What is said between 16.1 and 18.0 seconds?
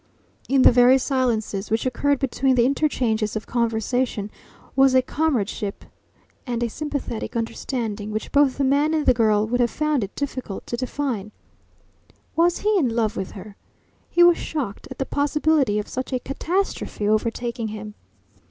a catastrophe overtaking him.